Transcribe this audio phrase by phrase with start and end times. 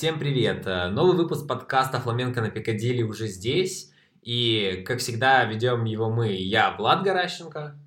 [0.00, 0.62] Всем привет!
[0.64, 3.92] Э, новый выпуск подкаста «Фламенко на Пикадилли» уже здесь.
[4.22, 7.78] И, как всегда, ведем его мы, я, Влад Горащенко.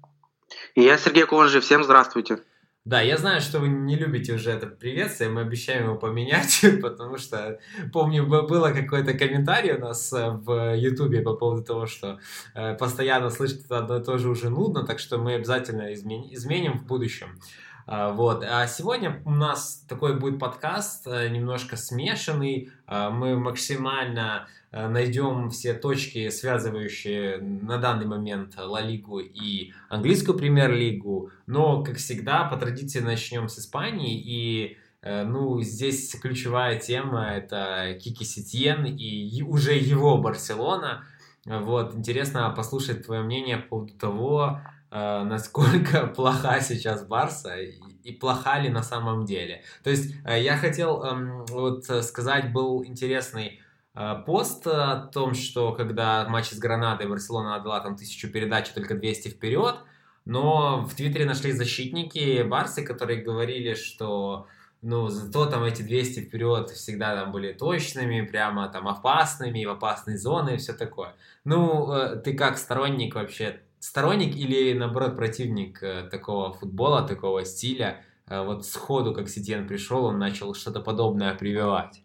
[0.76, 1.60] И я, Сергей Кованжи.
[1.60, 2.38] Всем здравствуйте.
[2.86, 7.18] Да, я знаю, что вы не любите уже это приветствие, мы обещаем его поменять, потому
[7.18, 7.60] что,
[7.92, 12.20] помню, было какой-то комментарий у нас э, в Ютубе по поводу того, что
[12.54, 16.86] э, постоянно слышать одно и то же уже нудно, так что мы обязательно изменим в
[16.86, 17.40] будущем.
[17.86, 18.44] А, вот.
[18.48, 22.70] А сегодня у нас такой будет подкаст, э, немножко смешанный.
[22.88, 30.38] А, мы максимально э, найдем все точки, связывающие на данный момент Ла Лигу и английскую
[30.38, 31.32] премьер-лигу.
[31.46, 34.18] Но, как всегда, по традиции начнем с Испании.
[34.18, 41.06] И э, ну, здесь ключевая тема это Кики Сетьен и уже его Барселона.
[41.46, 44.62] Вот, интересно послушать твое мнение по поводу того,
[44.94, 49.64] насколько плоха сейчас Барса и, плоха ли на самом деле.
[49.84, 53.60] То есть э, я хотел эм, вот сказать, был интересный
[53.96, 58.94] э, пост о том, что когда матч с Гранадой Барселона отдала там тысячу передач, только
[58.94, 59.78] 200 вперед,
[60.26, 64.46] но в Твиттере нашли защитники Барсы, которые говорили, что
[64.84, 70.18] ну, зато там эти 200 вперед всегда там были точными, прямо там опасными, в опасной
[70.18, 71.16] зоне и все такое.
[71.46, 78.06] Ну, ты как сторонник вообще сторонник или, наоборот, противник э, такого футбола, такого стиля?
[78.28, 82.02] Э, вот сходу, как Сетьен пришел, он начал что-то подобное прививать.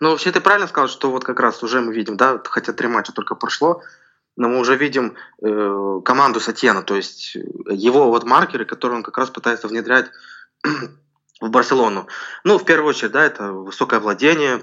[0.00, 2.88] Ну, вообще ты правильно сказал, что вот как раз уже мы видим, да, хотя три
[2.88, 3.82] матча только прошло,
[4.36, 7.34] но мы уже видим э, команду Сатьена, то есть
[7.68, 10.10] его вот маркеры, которые он как раз пытается внедрять
[11.42, 12.06] в Барселону.
[12.42, 14.62] Ну, в первую очередь, да, это высокое владение,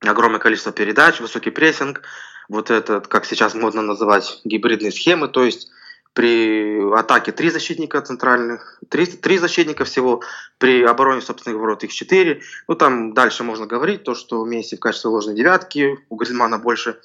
[0.00, 2.02] огромное количество передач, высокий прессинг,
[2.50, 5.70] вот этот, как сейчас модно называть, гибридные схемы, то есть
[6.12, 10.22] при атаке три защитника центральных, три, три защитника всего,
[10.58, 12.42] при обороне собственных ворот их четыре.
[12.66, 16.98] Ну, там дальше можно говорить, то, что Месси в качестве ложной девятки, у Гризмана больше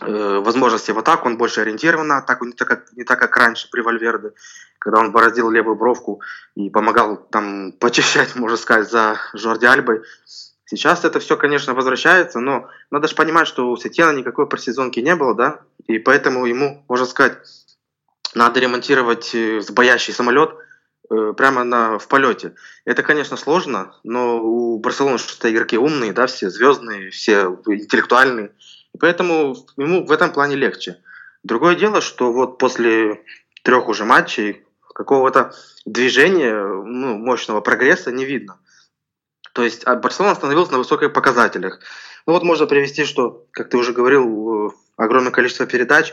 [0.00, 3.36] э, возможностей в атаку, он больше ориентирован на атаку, не так, как, не так, как
[3.36, 4.32] раньше при Вальверде,
[4.80, 6.20] когда он бороздил левую бровку
[6.56, 10.02] и помогал там почищать, можно сказать, за Жорди Альбой.
[10.68, 15.14] Сейчас это все, конечно, возвращается, но надо же понимать, что у Сетьяна никакой просезонки не
[15.14, 17.38] было, да, и поэтому ему, можно сказать,
[18.34, 20.50] надо ремонтировать э, сбоящий самолет
[21.08, 22.56] э, прямо на, в полете.
[22.84, 28.50] Это, конечно, сложно, но у Барселоны что-то игроки умные, да, все звездные, все интеллектуальные,
[28.98, 30.98] поэтому ему в этом плане легче.
[31.44, 33.22] Другое дело, что вот после
[33.62, 38.58] трех уже матчей какого-то движения, ну, мощного прогресса не видно.
[39.56, 41.80] То есть а Барселона остановилась на высоких показателях.
[42.26, 46.12] Ну вот можно привести, что, как ты уже говорил, огромное количество передач.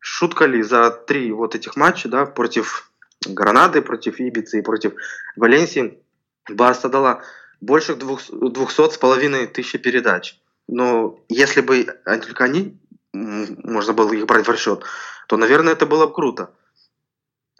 [0.00, 2.90] Шутка ли за три вот этих матча да, против
[3.26, 4.92] Гранады, против Ибицы и против
[5.34, 5.98] Валенсии
[6.46, 7.22] Барса дала
[7.62, 10.38] больше 200 с половиной тысяч передач.
[10.68, 12.78] Но если бы только они,
[13.14, 14.84] можно было их брать в расчет,
[15.26, 16.50] то, наверное, это было бы круто.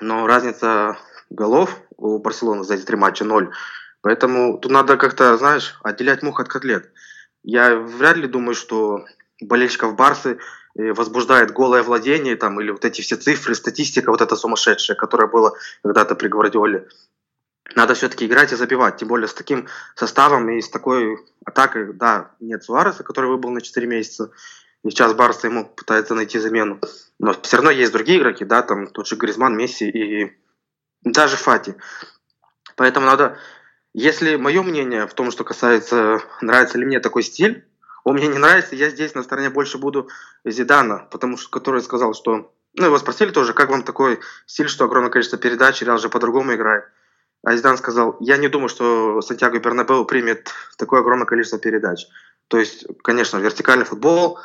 [0.03, 0.99] Но разница
[1.31, 3.51] голов у Барселоны за эти три матча ноль.
[4.05, 6.93] Поэтому тут надо как-то, знаешь, отделять мух от котлет.
[7.43, 9.07] Я вряд ли думаю, что
[9.41, 10.39] болельщиков Барсы
[10.77, 15.27] э, возбуждает голое владение там, или вот эти все цифры, статистика вот эта сумасшедшая, которая
[15.27, 16.87] была когда-то при Гвардиоле.
[17.75, 21.17] Надо все-таки играть и забивать, тем более с таким составом и с такой
[21.47, 21.95] атакой.
[21.95, 24.33] Да, нет Суареса, который выбыл на 4 месяца,
[24.85, 26.79] и сейчас Барса ему пытается найти замену.
[27.19, 30.37] Но все равно есть другие игроки, да, там тот же Гризман, Месси и
[31.05, 31.75] даже Фати.
[32.77, 33.39] Поэтому надо
[33.95, 37.65] если мое мнение в том, что касается, нравится ли мне такой стиль,
[38.03, 40.09] он мне не нравится, я здесь на стороне больше буду
[40.45, 42.53] Зидана, потому что который сказал, что...
[42.77, 46.55] Ну, его спросили тоже, как вам такой стиль, что огромное количество передач, Реал же по-другому
[46.55, 46.85] играет.
[47.45, 52.07] А Зидан сказал, я не думаю, что Сантьяго Бернабеу примет такое огромное количество передач.
[52.49, 54.41] То есть, конечно, вертикальный футбол,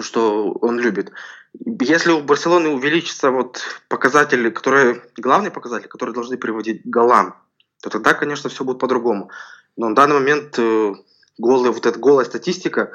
[0.00, 1.12] что он любит.
[1.52, 7.36] Если у Барселоны увеличится вот показатели, которые, главные показатели, которые должны приводить голам,
[7.84, 9.30] то тогда, конечно, все будет по-другому.
[9.76, 10.94] Но на данный момент э,
[11.36, 12.92] голая, вот эта голая статистика,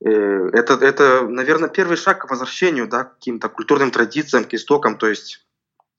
[0.00, 4.96] э, это, это, наверное, первый шаг к возвращению да, к каким-то культурным традициям, к истокам,
[4.96, 5.44] то есть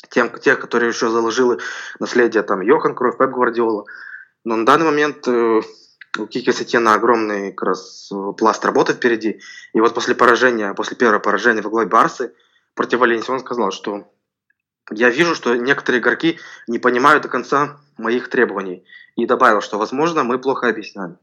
[0.10, 1.60] тем, тех, которые еще заложили
[2.00, 3.84] наследие там Йохан Кровь, Пеп Гвардиола.
[4.46, 5.62] Но на данный момент э,
[6.18, 9.42] у Кики Сетьена огромный как раз пласт работы впереди.
[9.74, 12.34] И вот после поражения, после первого поражения в главе Барсы
[12.74, 14.08] против Валенсии он сказал, что
[14.92, 18.84] я вижу, что некоторые игроки не понимают до конца моих требований.
[19.16, 21.18] И добавил, что, возможно, мы плохо объясняем.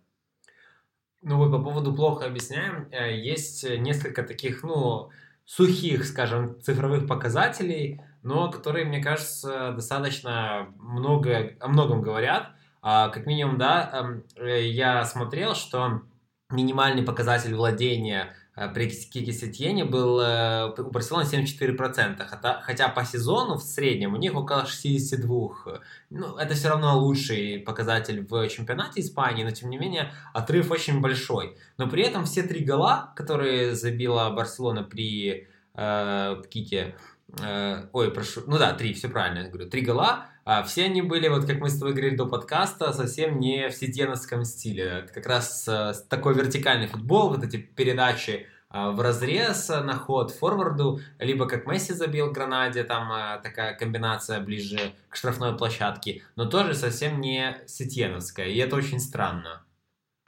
[1.22, 5.10] Ну вот по поводу плохо объясняем, э, есть несколько таких, ну,
[5.44, 12.50] сухих, скажем, цифровых показателей, но которые, мне кажется, достаточно много, о многом говорят.
[12.82, 16.02] А, как минимум, да, эм, э, я смотрел, что
[16.50, 23.04] минимальный показатель владения Э, при Кике Сетьене был э, у Барселоны 74%, хотя, хотя по
[23.04, 25.80] сезону в среднем у них около 62%.
[26.08, 31.02] Ну, это все равно лучший показатель в чемпионате Испании, но тем не менее отрыв очень
[31.02, 31.58] большой.
[31.76, 36.96] Но при этом все три гола, которые забила Барселона при э, Кике,
[37.42, 41.02] э, ой, прошу, ну да, три, все правильно я говорю, три гола, а все они
[41.02, 45.02] были, вот как мы с тобой говорили до подкаста, совсем не в ситеновском стиле.
[45.04, 50.30] Это как раз э, такой вертикальный футбол, вот эти передачи э, в разрез на ход
[50.30, 56.44] форварду, либо как Месси забил Гранаде, там э, такая комбинация ближе к штрафной площадке, но
[56.44, 59.64] тоже совсем не сетьеновская, и это очень странно.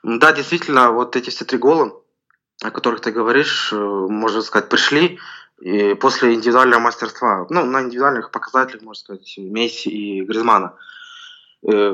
[0.03, 1.93] Да, действительно, вот эти все три гола,
[2.65, 5.20] о которых ты говоришь, можно сказать, пришли
[5.60, 10.75] и после индивидуального мастерства, ну, на индивидуальных показателях, можно сказать, Месси и Гризмана.
[11.66, 11.93] Э,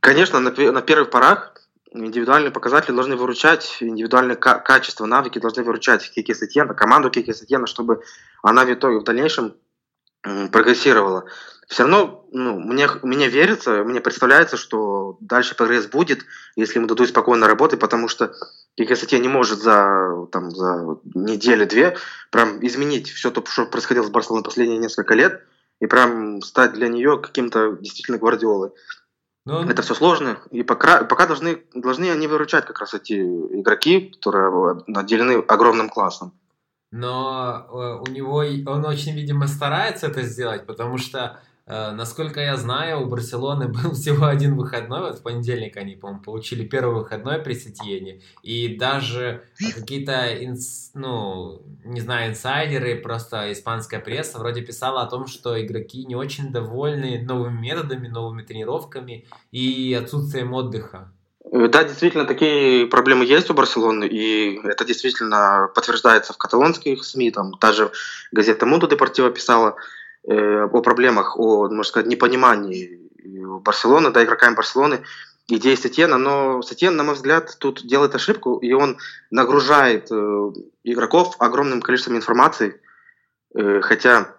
[0.00, 1.54] конечно, на, первых порах
[1.92, 8.02] индивидуальные показатели должны выручать, индивидуальные качества, навыки должны выручать Кики Сатьена, команду Кики Сатьена, чтобы
[8.42, 9.54] она в итоге в дальнейшем
[10.22, 11.24] прогрессировала.
[11.68, 16.24] Все равно ну, мне, мне верится, мне представляется, что дальше прогресс будет,
[16.56, 18.32] если ему дадут спокойно работать, потому что
[18.74, 21.96] Кикесате не может за, там, за неделю-две
[22.30, 25.44] прям изменить все то, что происходило с Барселоной последние несколько лет,
[25.80, 28.70] и прям стать для нее каким-то действительно гвардиолой.
[29.44, 29.62] Но...
[29.70, 34.82] Это все сложно, и пока, пока должны, должны они выручать как раз эти игроки, которые
[34.86, 36.32] наделены огромным классом
[36.90, 38.36] но э, у него
[38.70, 41.38] он очень, видимо, старается это сделать, потому что,
[41.68, 46.64] насколько я знаю, у Барселоны был всего один выходной, вот в понедельник они, по-моему, получили
[46.64, 49.42] первый выходной при Сетьене, и даже
[49.74, 50.26] какие-то,
[50.94, 56.50] ну, не знаю, инсайдеры, просто испанская пресса вроде писала о том, что игроки не очень
[56.52, 61.12] довольны новыми методами, новыми тренировками и отсутствием отдыха.
[61.50, 67.30] Э, да, действительно, такие проблемы есть у Барселоны, и это действительно подтверждается в каталонских СМИ,
[67.30, 67.90] там даже
[68.32, 69.70] газета Мунду Депортива писала.
[69.70, 73.08] э, о проблемах, о, можно сказать, непонимании
[73.60, 75.02] Барселоны, да, игроками Барселоны,
[75.48, 78.98] идеи Сетьена, но Сетьен, на мой взгляд, тут делает ошибку, и он
[79.30, 80.52] нагружает э,
[80.84, 82.80] игроков огромным количеством информации,
[83.54, 84.34] э, хотя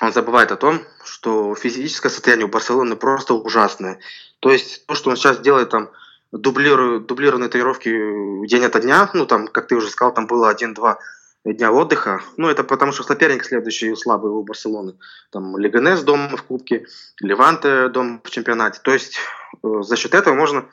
[0.00, 3.98] он забывает о том, что физическое состояние у Барселоны просто ужасное.
[4.40, 5.90] То есть то, что он сейчас делает там
[6.32, 9.08] дублирую, дублированные тренировки день ото дня.
[9.14, 10.98] Ну, там, как ты уже сказал, там было один-два
[11.44, 12.22] дня отдыха.
[12.36, 14.94] Ну, это потому, что соперник следующий слабый у Барселоны.
[15.30, 16.86] Там Лиганес дома в Кубке,
[17.20, 18.80] Леванте дома в чемпионате.
[18.82, 19.18] То есть
[19.62, 20.66] э, за счет этого можно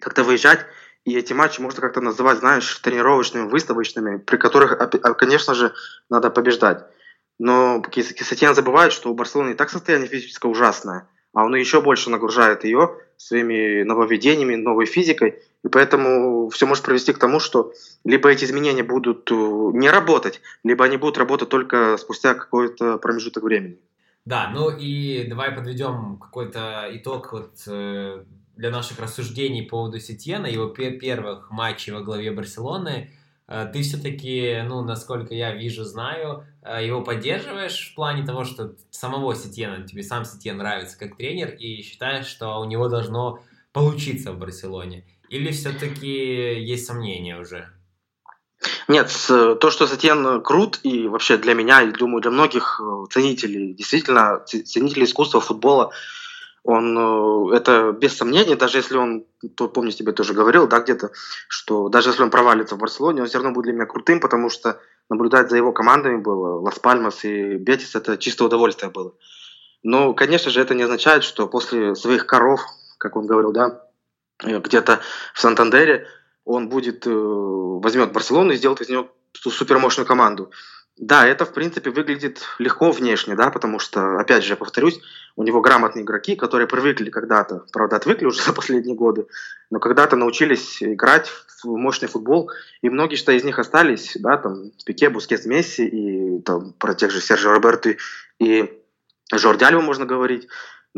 [0.00, 0.64] как-то выезжать,
[1.04, 5.74] и эти матчи можно как-то называть, знаешь, тренировочными, выставочными, при которых, а, конечно же,
[6.10, 6.84] надо побеждать.
[7.38, 12.10] Но Кисатьян забывает, что у Барселоны и так состояние физическое ужасное, а он еще больше
[12.10, 17.72] нагружает ее своими нововведениями, новой физикой, и поэтому все может привести к тому, что
[18.04, 23.42] либо эти изменения будут э, не работать, либо они будут работать только спустя какой-то промежуток
[23.42, 23.78] времени.
[24.24, 28.24] Да, ну и давай подведем какой-то итог вот э,
[28.56, 33.10] для наших рассуждений по поводу Сетьена, его первых матчей во главе Барселоны.
[33.48, 39.34] Э, ты все-таки, ну, насколько я вижу, знаю, его поддерживаешь в плане того, что самого
[39.34, 43.40] Сетьена, тебе сам Сетьен нравится как тренер, и считаешь, что у него должно
[43.72, 45.04] получиться в Барселоне?
[45.28, 47.68] Или все-таки есть сомнения уже?
[48.88, 53.74] Нет, то, что Сатьен крут, и вообще для меня, и думаю, для многих э, ценителей,
[53.74, 55.92] действительно, ценителей искусства футбола,
[56.64, 61.12] он, э, это без сомнений, даже если он, то, помню, тебе тоже говорил, да, где-то,
[61.48, 64.50] что даже если он провалится в Барселоне, он все равно будет для меня крутым, потому
[64.50, 69.14] что наблюдать за его командами было, Лас Пальмас и Бетис, это чисто удовольствие было.
[69.84, 72.60] Но, конечно же, это не означает, что после своих коров,
[72.98, 73.87] как он говорил, да,
[74.42, 75.00] где-то
[75.34, 76.06] в Сантандере,
[76.44, 80.50] он будет, э, возьмет Барселону и сделает из него супермощную команду.
[80.96, 85.00] Да, это, в принципе, выглядит легко внешне, да, потому что, опять же, я повторюсь,
[85.36, 89.26] у него грамотные игроки, которые привыкли когда-то, правда, отвыкли уже за последние годы,
[89.70, 91.28] но когда-то научились играть
[91.62, 92.50] в мощный футбол,
[92.82, 97.10] и многие что из них остались, да, там, Пике, Бускет, Месси, и там про тех
[97.10, 97.98] же Серджио Роберты
[98.40, 98.72] и
[99.32, 100.48] Жорди Альва можно говорить.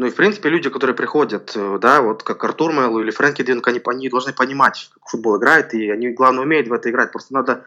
[0.00, 3.68] Ну и, в принципе, люди, которые приходят, да, вот как Артур Мэлло или Фрэнки Динк,
[3.68, 7.34] они, они должны понимать, как футбол играет, и они, главное, умеют в это играть, просто
[7.34, 7.66] надо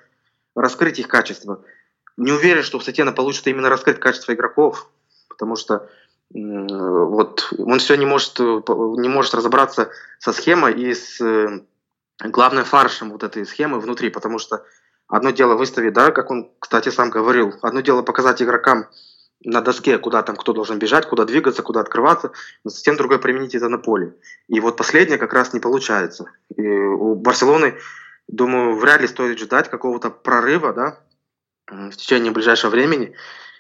[0.56, 1.64] раскрыть их качества
[2.18, 4.90] не уверен, что у Сатена получится именно раскрыть качество игроков,
[5.30, 5.90] потому что
[6.32, 11.62] вот он все не может, не может разобраться со схемой и с э,
[12.24, 14.64] главным фаршем вот этой схемы внутри, потому что
[15.08, 18.88] одно дело выставить, да, как он, кстати, сам говорил, одно дело показать игрокам
[19.46, 22.32] на доске, куда там кто должен бежать, куда двигаться, куда открываться,
[22.64, 24.14] но совсем другое применить это на поле.
[24.48, 26.32] И вот последнее как раз не получается.
[26.56, 27.76] И у Барселоны,
[28.28, 31.00] думаю, вряд ли стоит ждать какого-то прорыва, да,
[31.68, 33.14] в течение ближайшего времени.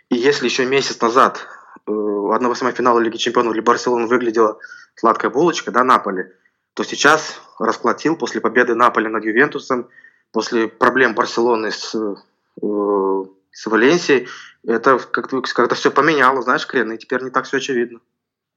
[0.09, 1.47] И если еще месяц назад
[1.87, 4.57] 1-8 э, финала Лиги Чемпионов для Барселоны выглядела
[4.95, 6.25] сладкая булочка, да, Наполи,
[6.73, 9.89] то сейчас расплатил после победы Наполи над Ювентусом,
[10.31, 13.23] после проблем Барселоны с, э,
[13.53, 14.27] с Валенсией,
[14.65, 18.00] это как-то, как все поменяло, знаешь, Крен, и теперь не так все очевидно.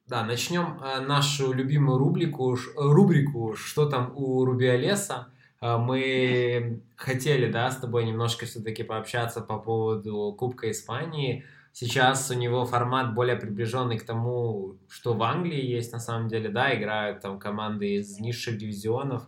[0.06, 5.28] Да, начнем э, нашу любимую рубрику, рубрику «Что там у Рубиолеса?».
[5.60, 11.44] Э, мы хотели, да, с тобой немножко все-таки пообщаться по поводу Кубка Испании.
[11.72, 16.50] Сейчас у него формат более приближенный к тому, что в Англии есть на самом деле,
[16.50, 19.24] да, играют там команды из низших дивизионов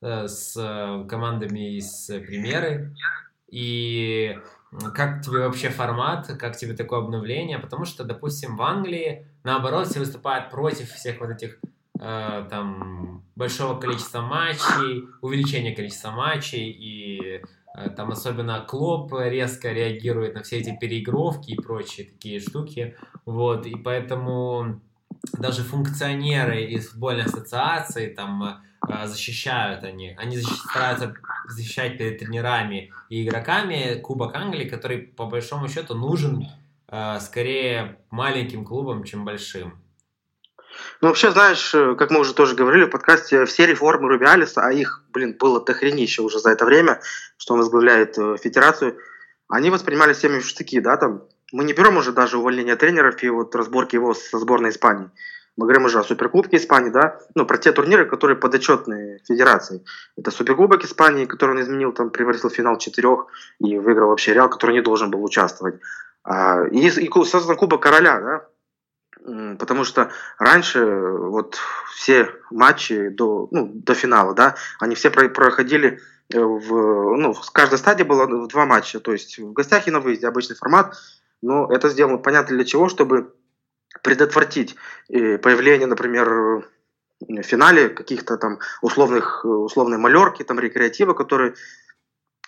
[0.00, 0.54] э, с
[1.08, 2.96] командами из премьеры.
[3.50, 4.38] И
[4.94, 7.58] как тебе вообще формат, как тебе такое обновление?
[7.58, 11.58] Потому что, допустим, в Англии, наоборот, все выступают против всех вот этих
[12.00, 17.42] э, там большого количества матчей, увеличения количества матчей, и
[17.76, 23.66] э, там особенно Клоп резко реагирует на все эти переигровки и прочие такие штуки, вот,
[23.66, 24.80] и поэтому
[25.38, 28.62] даже функционеры из футбольной ассоциации там
[29.04, 31.14] защищают они, они стараются
[31.48, 36.46] защищать перед тренерами и игроками Кубок Англии, который по большому счету нужен
[36.88, 39.82] э, скорее маленьким клубам, чем большим.
[41.00, 44.72] Ну, вообще, знаешь, э, как мы уже тоже говорили в подкасте, все реформы Рубиалиса, а
[44.72, 47.00] их, блин, было дохренище уже за это время,
[47.36, 48.96] что он возглавляет э, федерацию,
[49.48, 51.24] они воспринимались всеми в штыки, да, там.
[51.52, 55.10] Мы не берем уже даже увольнение тренеров и вот разборки его со сборной Испании.
[55.56, 59.84] Мы говорим уже о Суперкубке Испании, да, ну, про те турниры, которые подотчетные федерации.
[60.16, 63.26] Это Суперкубок Испании, который он изменил, там, превратил в финал четырех
[63.58, 65.78] и выиграл вообще Реал, который не должен был участвовать.
[66.24, 71.58] А, и, и, собственно, Кубок Короля, да, потому что раньше вот
[71.94, 76.00] все матчи до, ну, до финала, да, они все проходили
[76.32, 79.90] э, в, ну, с каждой стадии было в два матча, то есть в гостях и
[79.90, 80.96] на выезде обычный формат,
[81.40, 83.32] но это сделано понятно для чего, чтобы
[84.02, 84.76] предотвратить
[85.08, 86.64] э, появление, например,
[87.28, 91.54] в финале каких-то там условных, условной малерки, там рекреатива, которые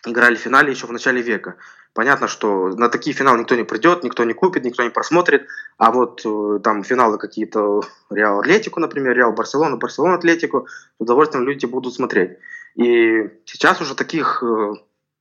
[0.06, 1.56] играли в финале еще в начале века.
[1.92, 5.46] Понятно, что на такие финалы никто не придет, никто не купит, никто не просмотрит,
[5.78, 11.46] а вот э, там финалы какие-то Реал Атлетику, например, Реал Барселона, Барселона Атлетику, с удовольствием
[11.46, 12.38] люди будут смотреть.
[12.74, 14.72] И сейчас уже таких э,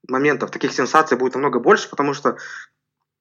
[0.08, 2.38] моментов, таких сенсаций будет намного больше, потому что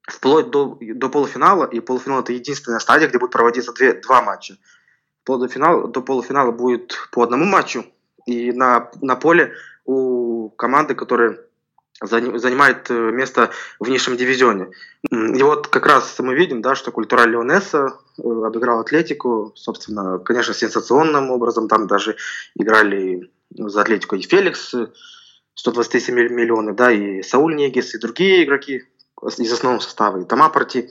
[0.09, 4.57] вплоть до, до полуфинала, и полуфинал это единственная стадия, где будет проводиться две, два матча.
[5.23, 7.85] Вплоть до, финала, до полуфинала будет по одному матчу,
[8.27, 9.53] и на, на поле
[9.85, 11.39] у команды, которая
[12.01, 14.71] занимает э, место в низшем дивизионе.
[15.11, 20.55] И вот как раз мы видим, да, что Культура Леонеса э, обыграл Атлетику, собственно, конечно,
[20.55, 22.17] сенсационным образом, там даже
[22.57, 24.75] играли за Атлетику и Феликс,
[25.55, 28.85] 127 миллионов, да, и Сауль Негис, и другие игроки,
[29.27, 30.91] из основного состава, и Тома Парти,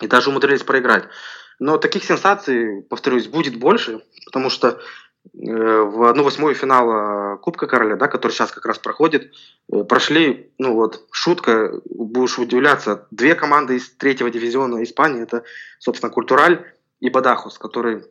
[0.00, 1.04] и даже умудрились проиграть.
[1.58, 4.78] Но таких сенсаций, повторюсь, будет больше, потому что э,
[5.32, 9.32] в одну восьмую финала Кубка Короля, да, который сейчас как раз проходит,
[9.72, 15.44] э, прошли, ну вот, шутка, будешь удивляться, две команды из третьего дивизиона Испании, это,
[15.78, 16.66] собственно, Культураль
[17.00, 18.04] и Бадахус, который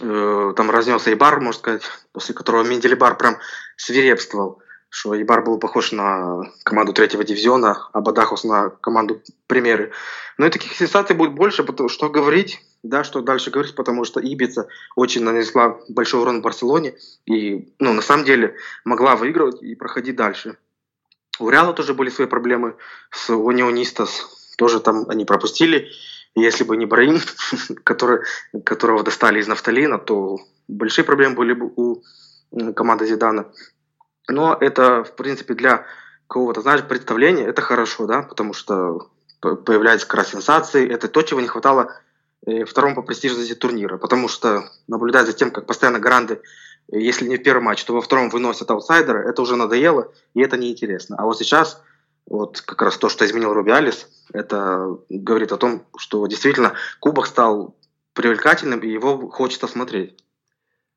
[0.00, 3.38] э, там разнесся и бар, можно сказать, после которого Менделибар прям
[3.76, 9.92] свирепствовал что Ибар был похож на команду третьего дивизиона, а Бадахос на команду премьеры.
[10.36, 14.20] Но и таких сенсаций будет больше, потому что говорить, да, что дальше говорить, потому что
[14.20, 16.94] Ибица очень нанесла большой урон Барселоне
[17.24, 20.58] и, ну, на самом деле могла выигрывать и проходить дальше.
[21.38, 22.74] У Реала тоже были свои проблемы
[23.10, 25.88] с Унионистас, тоже там они пропустили.
[26.34, 26.86] Если бы не
[27.84, 28.24] который,
[28.64, 32.02] которого достали из нафталина, то большие проблемы были бы у
[32.74, 33.46] команды Зидана.
[34.30, 35.86] Но это, в принципе, для
[36.26, 39.10] какого-то, знаешь, представления это хорошо, да, потому что
[39.40, 40.88] появляются как раз сенсации.
[40.88, 41.94] Это то, чего не хватало
[42.46, 46.40] э, второму по престижности турнира, потому что наблюдать за тем, как постоянно гранды,
[46.92, 50.56] если не в первом матче, то во втором выносят аутсайдера, это уже надоело, и это
[50.56, 51.16] неинтересно.
[51.16, 51.82] А вот сейчас,
[52.26, 57.76] вот как раз то, что изменил Рубиалис, это говорит о том, что действительно кубок стал
[58.12, 60.16] привлекательным, и его хочется смотреть.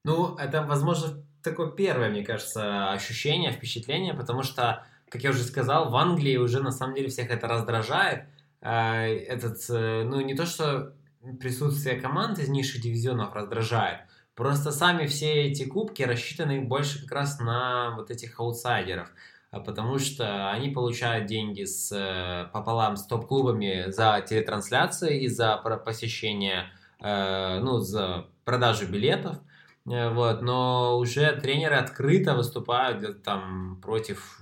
[0.04, 5.90] Ну, это, возможно, такое первое, мне кажется, ощущение, впечатление, потому что, как я уже сказал,
[5.90, 8.26] в Англии уже на самом деле всех это раздражает.
[8.62, 10.94] Э, этот, э, ну, не то, что
[11.40, 14.02] присутствие команд из низших дивизионов раздражает,
[14.36, 19.10] просто сами все эти кубки рассчитаны больше как раз на вот этих аутсайдеров.
[19.52, 27.78] потому что они получают деньги с, пополам с топ-клубами за телетрансляции и за посещение, ну,
[27.78, 29.38] за продажу билетов.
[29.86, 34.42] Вот, но уже тренеры открыто выступают там против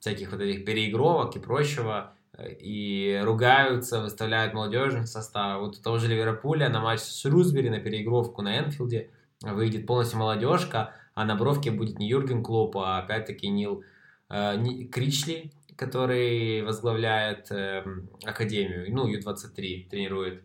[0.00, 5.60] всяких вот этих переигровок и прочего и ругаются, выставляют молодежных состав.
[5.60, 10.18] Вот у того же Ливерпуля на матч с Рузбери на переигровку на Энфилде выйдет полностью
[10.18, 13.84] молодежка, а на бровке будет не Юрген Клоп, а опять-таки Нил
[14.28, 17.84] э, Кричли, который возглавляет э,
[18.24, 20.42] Академию, ну, Ю-23 тренирует.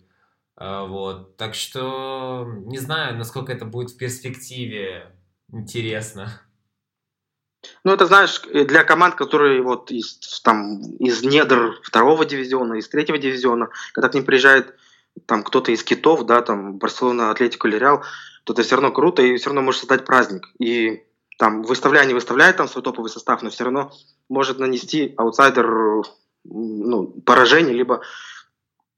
[0.62, 1.38] Э, вот.
[1.38, 5.12] Так что не знаю, насколько это будет в перспективе
[5.52, 6.42] интересно.
[7.84, 13.18] Ну, это, знаешь, для команд, которые вот из, там, из недр второго дивизиона, из третьего
[13.18, 14.76] дивизиона, когда к ним приезжает
[15.26, 18.04] там кто-то из китов, да, там Барселона, Атлетико или Реал,
[18.44, 20.48] то это все равно круто и все равно может создать праздник.
[20.60, 21.04] И
[21.38, 23.92] там, выставляя, не выставляет там свой топовый состав, но все равно
[24.30, 26.04] может нанести аутсайдер
[26.44, 28.02] ну, поражение, либо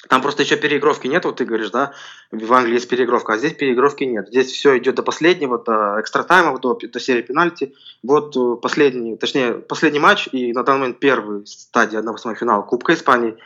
[0.09, 1.93] там просто еще переигровки нет, вот ты говоришь, да,
[2.31, 4.27] в Англии есть переигровка, а здесь переигровки нет.
[4.27, 7.73] Здесь все идет до последнего, до экстра тайма, до, до серии пенальти.
[8.03, 12.93] Вот э, последний, точнее, последний матч и на данный момент первый стадия 1-8 финала Кубка
[12.93, 13.37] Испании.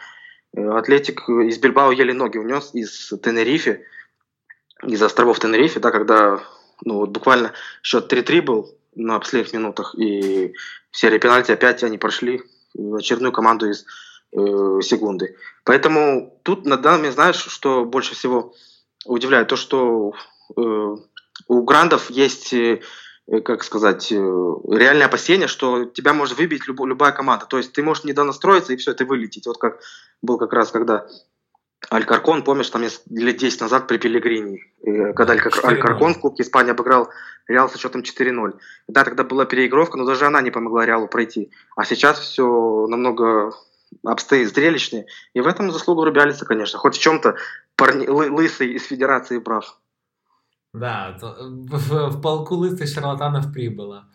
[0.55, 3.85] Э, Атлетик из Бильбао еле ноги унес из Тенерифе,
[4.83, 6.39] из островов Тенерифе, да, когда
[6.83, 10.53] ну, вот буквально счет 3-3 был на последних минутах, и
[10.89, 12.41] в серии пенальти опять они прошли
[12.75, 13.85] очередную команду из
[14.31, 15.35] э, секунды.
[15.63, 18.53] Поэтому тут на данный знаешь, что больше всего
[19.05, 19.47] удивляет?
[19.47, 20.13] То, что
[20.55, 20.95] э,
[21.47, 22.81] у грандов есть, э,
[23.43, 27.45] как сказать, э, реальное опасение, что тебя может выбить люб, любая команда.
[27.45, 29.47] То есть ты можешь недонастроиться и все, это вылететь.
[29.47, 29.79] Вот как
[30.21, 31.07] был как раз, когда
[31.89, 37.09] Алькаркон, помнишь, там лет 10 назад при Пелегрини, э, когда Алькаркон в Кубке Испании обыграл
[37.47, 38.59] Реал со счетом 4-0.
[38.87, 41.49] Да, тогда была переигровка, но даже она не помогла Реалу пройти.
[41.77, 43.53] А сейчас все намного
[44.03, 45.07] обстоит зрелищнее.
[45.33, 46.79] И в этом заслуга Рубялица, конечно.
[46.79, 47.35] Хоть в чем-то
[47.75, 49.79] парни, лысый из Федерации прав.
[50.73, 54.07] Да, в, в полку лысых шарлатанов прибыло.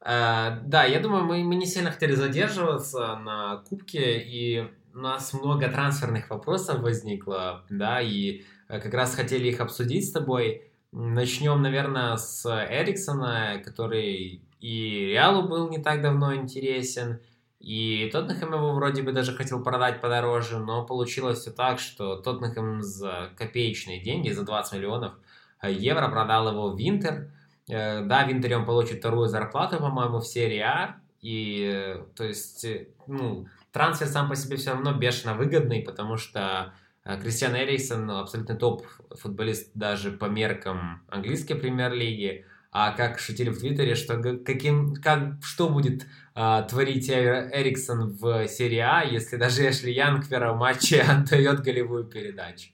[0.00, 5.32] Э, да, я думаю, мы, мы не сильно хотели задерживаться на Кубке, и у нас
[5.32, 10.70] много трансферных вопросов возникло, да, и э, как раз хотели их обсудить с тобой.
[10.92, 17.20] Начнем, наверное, с Эриксона, который и Реалу был не так давно интересен,
[17.60, 22.82] и Тоттенхэм его вроде бы даже хотел продать подороже, но получилось все так, что Тоттенхэм
[22.82, 25.14] за копеечные деньги, за 20 миллионов
[25.60, 27.32] э, евро продал его в Винтер.
[27.68, 31.00] Э, да, в Винтере он получит вторую зарплату, по-моему, в серии А.
[31.20, 32.64] И, э, то есть,
[33.08, 38.86] ну, трансфер сам по себе все равно бешено выгодный, потому что Кристиан Эриксон абсолютно топ
[39.18, 42.44] футболист даже по меркам английской премьер-лиги.
[42.70, 48.78] А как шутили в Твиттере, что каким, как, что будет а, творить Эриксон в серии
[48.78, 52.70] А, если даже Эшли Янг в матче отдает голевую передачу?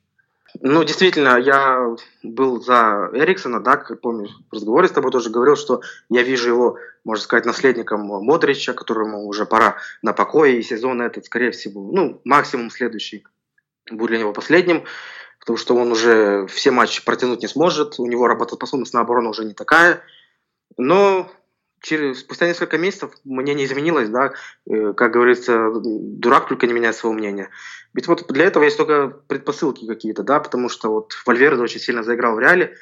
[0.61, 5.57] Ну, действительно, я был за Эриксона, да, как помню, в разговоре с тобой тоже говорил,
[5.57, 11.03] что я вижу его, можно сказать, наследником Модрича, которому уже пора на покое, и сезон
[11.03, 13.25] этот, скорее всего, ну, максимум следующий
[13.91, 14.85] будет для него последним,
[15.45, 19.45] потому что он уже все матчи протянуть не сможет, у него работоспособность на оборону уже
[19.45, 20.01] не такая,
[20.79, 21.31] но
[21.83, 24.33] через, спустя несколько месяцев мнение изменилось, да,
[24.67, 27.51] э, как говорится, дурак только не меняет своего мнения.
[27.93, 32.03] Ведь вот для этого есть только предпосылки какие-то, да, потому что вот Вальверде очень сильно
[32.03, 32.75] заиграл в Реале,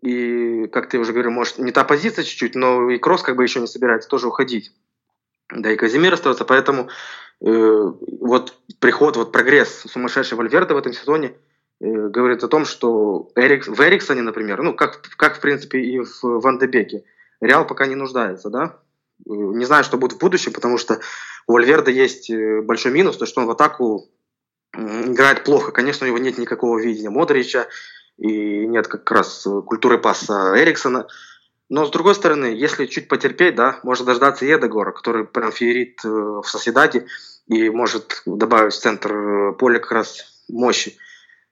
[0.00, 3.42] и, как ты уже говорил, может, не та позиция чуть-чуть, но и Кросс как бы
[3.42, 4.70] еще не собирается тоже уходить.
[5.50, 6.88] Да, и Каземиро остается, поэтому
[7.40, 11.34] э, вот приход, вот прогресс сумасшедший Вальверде в этом сезоне
[11.80, 16.22] говорит о том, что Эрик, в Эриксене, например, ну, как, как в принципе и в
[16.22, 16.60] Ван
[17.40, 18.78] Реал пока не нуждается, да.
[19.24, 21.00] Не знаю, что будет в будущем, потому что
[21.46, 24.08] у Вальверда есть э, большой минус, то что он в атаку
[24.74, 25.72] играет плохо.
[25.72, 27.66] Конечно, у него нет никакого видения Модрича
[28.18, 31.06] и нет как раз культуры паса Эриксона.
[31.68, 36.08] Но с другой стороны, если чуть потерпеть, да, можно дождаться Едегора, который прям феерит э,
[36.08, 37.06] в соседаде
[37.48, 40.96] и может добавить в центр э, поля как раз мощи.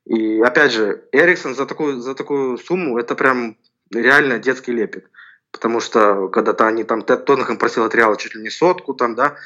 [0.06, 3.56] И опять же, Эриксон за такую, за такую сумму это прям
[3.90, 5.06] реально детский лепет
[5.54, 9.36] потому что когда-то они там, Тоттенхэм просил от Реала чуть ли не сотку, там, да,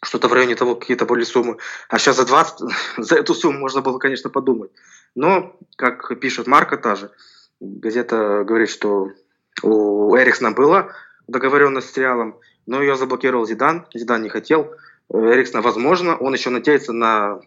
[0.00, 1.58] что-то в районе того, какие-то были суммы.
[1.88, 4.70] А сейчас за 20, за эту сумму можно было, конечно, подумать.
[5.16, 7.10] Но, как пишет Марка та же,
[7.60, 9.10] газета говорит, что
[9.62, 10.92] у Эриксона была
[11.26, 14.72] договоренность с Реалом, но ее заблокировал Зидан, Зидан не хотел.
[15.12, 17.40] Эриксона, возможно, он еще надеется на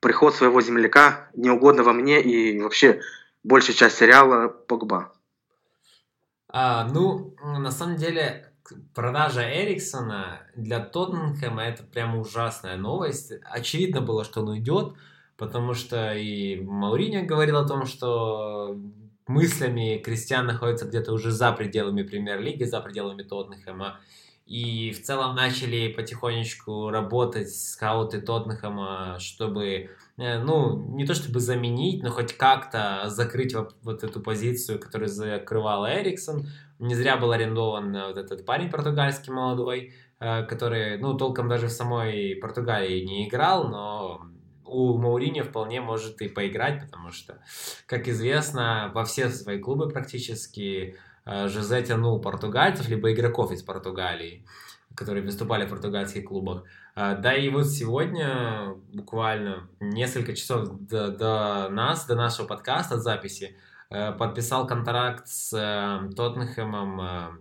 [0.00, 3.00] приход своего земляка, неугодного мне и вообще
[3.44, 5.12] большая часть сериала Погба.
[6.48, 8.52] А, ну, на самом деле,
[8.94, 13.32] продажа Эриксона для Тоттенхэма это прямо ужасная новость.
[13.44, 14.94] Очевидно было, что он уйдет,
[15.36, 18.76] потому что и Мауриньо говорил о том, что
[19.26, 24.00] мыслями Кристиан находится где-то уже за пределами премьер-лиги, за пределами Тоттенхэма.
[24.50, 32.02] И в целом начали потихонечку работать скауты Тоттенхэма, чтобы, э, ну, не то чтобы заменить,
[32.02, 36.48] но хоть как-то закрыть вот, эту позицию, которую закрывал Эриксон.
[36.80, 41.72] Не зря был арендован вот этот парень португальский молодой, э, который, ну, толком даже в
[41.72, 44.26] самой Португалии не играл, но
[44.64, 47.38] у Мауриньо вполне может и поиграть, потому что,
[47.86, 54.44] как известно, во все свои клубы практически Э, Жозе тянул португальцев, либо игроков из Португалии,
[54.94, 56.64] которые выступали в португальских клубах.
[56.96, 63.56] Э, да и вот сегодня, буквально несколько часов до, до нас, до нашего подкаста, записи,
[63.90, 65.50] э, подписал контракт с
[66.16, 67.40] Тоттенхэмом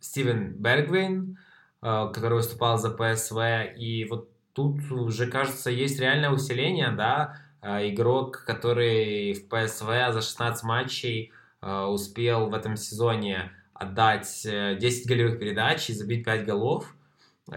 [0.00, 1.38] Стивен Бергвин,
[1.80, 3.38] который выступал за ПСВ,
[3.74, 10.62] и вот тут уже, кажется, есть реальное усиление, да, игрок, который в ПСВ за 16
[10.64, 16.94] матчей Э, успел в этом сезоне отдать 10 э, голевых передач и забить 5 голов.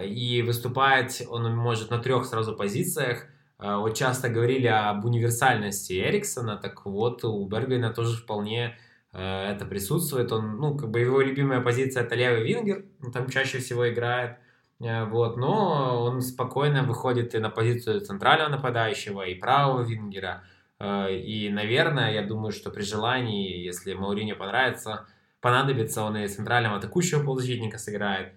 [0.01, 3.25] И выступать он может на трех сразу позициях.
[3.59, 8.77] Э, вот часто говорили об универсальности Эриксона, так вот у Бергвина тоже вполне
[9.11, 10.31] это присутствует.
[10.31, 14.39] Он, ну, как бы его любимая позиция это левый вингер, он там чаще всего играет.
[14.79, 20.43] Вот, но он спокойно выходит и на позицию центрального нападающего, и правого вингера.
[20.83, 25.07] Э, и, наверное, я думаю, что при желании, если Мауриньо понравится,
[25.39, 28.33] понадобится, он и центрального атакующего полузащитника сыграет.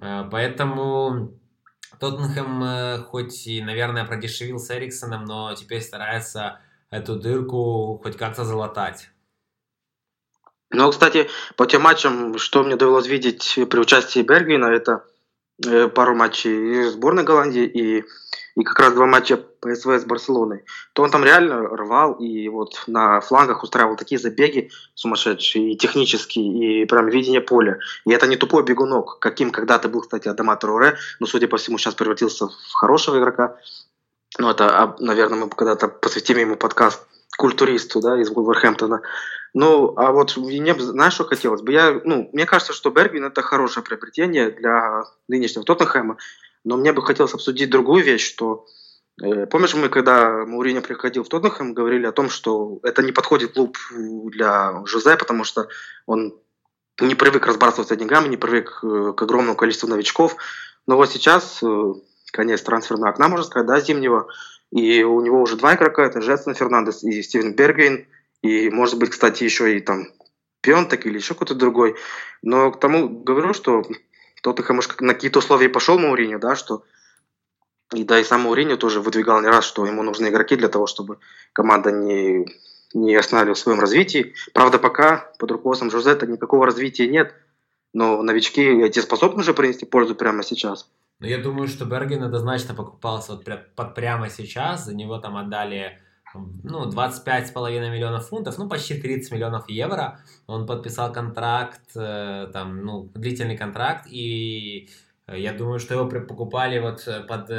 [0.00, 1.32] Э, поэтому
[1.98, 8.44] Тоттенхэм э, хоть и, наверное, продешевил с Эриксоном, но теперь старается эту дырку хоть как-то
[8.44, 9.08] залатать.
[10.70, 15.04] Ну, кстати, по тем матчам, что мне довелось видеть при участии Бергвина, это
[15.94, 18.04] пару матчей сборной Голландии и
[18.56, 20.64] и как раз два матча ПСВ с Барселоной,
[20.94, 26.82] то он там реально рвал и вот на флангах устраивал такие забеги сумасшедшие, и технические,
[26.82, 27.78] и прям видение поля.
[28.06, 31.76] И это не тупой бегунок, каким когда-то был, кстати, Адама Труре, но, судя по всему,
[31.76, 33.56] сейчас превратился в хорошего игрока.
[34.38, 39.02] Ну, это, а, наверное, мы когда-то посвятим ему подкаст культуристу, да, из Вулверхэмптона.
[39.52, 41.72] Ну, а вот мне, знаешь, что хотелось бы?
[41.72, 46.16] Я, ну, мне кажется, что Бергвин это хорошее приобретение для нынешнего Тоттенхэма.
[46.66, 48.66] Но мне бы хотелось обсудить другую вещь, что
[49.22, 53.52] э, Помнишь, мы когда Мауриньо приходил в Тоттенхэм, говорили о том, что это не подходит
[53.52, 55.68] клуб для Жозе, потому что
[56.06, 56.36] он
[57.00, 60.36] не привык разбрасываться деньгами, не привык э, к огромному количеству новичков.
[60.88, 61.94] Но вот сейчас э,
[62.32, 64.26] конец трансферного окна, можно сказать, да, зимнего,
[64.72, 68.08] и у него уже два игрока, это Джетсон Фернандес и Стивен Бергейн,
[68.42, 70.08] и, может быть, кстати, еще и там
[70.62, 71.94] Пионтек или еще какой-то другой.
[72.42, 73.84] Но к тому говорю, что
[74.46, 76.84] Тоттенхэм может на какие-то условия пошел Мауриньо, да, что
[77.92, 80.86] и да, и сам Мауриньо тоже выдвигал не раз, что ему нужны игроки для того,
[80.86, 81.18] чтобы
[81.52, 82.46] команда не,
[82.94, 84.34] не останавливалась в своем развитии.
[84.54, 87.34] Правда, пока под руководством Жозета никакого развития нет,
[87.92, 90.88] но новички эти способны уже принести пользу прямо сейчас.
[91.18, 95.98] Ну, я думаю, что Берген однозначно покупался вот под прямо сейчас, за него там отдали
[96.62, 100.20] ну, 25,5 миллионов фунтов, ну, почти 30 миллионов евро.
[100.46, 104.88] Он подписал контракт, э, там, ну, длительный контракт, и
[105.26, 107.50] э, я думаю, что его покупали вот э, под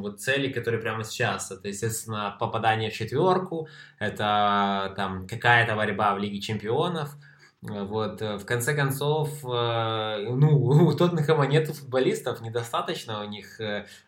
[0.00, 1.50] вот цели, которые прямо сейчас.
[1.50, 7.16] Это, естественно, попадание в четверку, это там какая-то борьба в Лиге Чемпионов.
[7.62, 13.58] Вот, в конце концов, ну, у Тоттенхэма нет футболистов, недостаточно, у них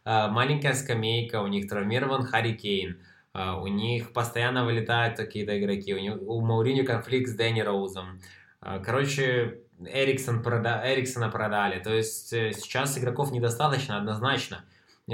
[0.05, 2.99] маленькая скамейка, у них травмирован Харри Кейн.
[3.38, 5.94] А, у них постоянно вылетают какие-то игроки.
[5.94, 8.20] У, него, у Мауриню конфликт с Дэнни Роузом.
[8.61, 10.83] А, короче, Эриксон прода...
[10.85, 11.79] Эриксона продали.
[11.79, 14.64] То есть э, сейчас игроков недостаточно однозначно.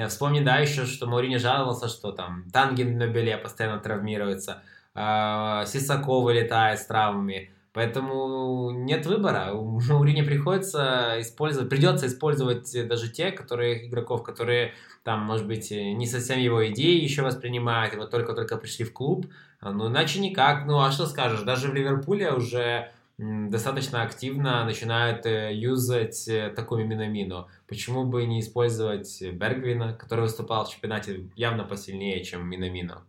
[0.08, 4.62] Вспомни, да, еще, что Мауриньо жаловался, что там Танген на Беле постоянно травмируется,
[4.94, 7.50] э, Сисако вылетает с травмами.
[7.74, 9.52] Поэтому нет выбора.
[9.52, 16.06] У Маурини приходится использовать, придется использовать даже те, которые игроков, которые там, может быть, не
[16.06, 19.26] совсем его идеи еще воспринимают, и вот только-только пришли в клуб.
[19.60, 20.66] Ну, иначе никак.
[20.66, 26.86] Ну, а что скажешь, даже в Ливерпуле уже достаточно активно начинают э, юзать э, такую
[26.86, 27.48] Минамину.
[27.68, 33.04] Почему бы не использовать Бергвина, который выступал в чемпионате явно посильнее, чем Минамино?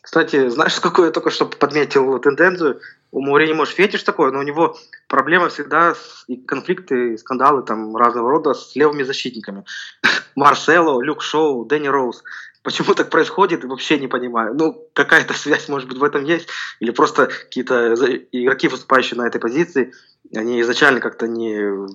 [0.00, 2.80] Кстати, знаешь, какую я только что подметил тенденцию?
[3.10, 7.62] У Маурини, может, фетиш такой, но у него проблема всегда с, и конфликты, и скандалы
[7.62, 9.64] там разного рода с левыми защитниками.
[10.36, 12.22] Марсело, Люк Шоу, Дэнни Роуз.
[12.62, 14.54] Почему так происходит, вообще не понимаю.
[14.54, 16.48] Ну, какая-то связь, может быть, в этом есть.
[16.80, 17.94] Или просто какие-то
[18.32, 19.94] игроки, выступающие на этой позиции,
[20.34, 21.54] они изначально как-то не,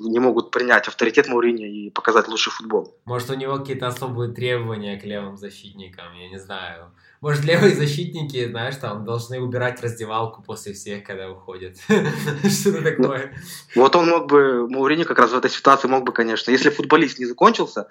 [0.09, 2.97] не могут принять авторитет Маурини и показать лучший футбол.
[3.05, 6.91] Может, у него какие-то особые требования к левым защитникам, я не знаю.
[7.23, 11.77] Может, левые защитники, знаешь, там, должны убирать раздевалку после всех, когда уходят.
[11.87, 13.33] Что-то такое.
[13.75, 17.19] Вот он мог бы, Маурини как раз в этой ситуации мог бы, конечно, если футболист
[17.19, 17.87] не закончился,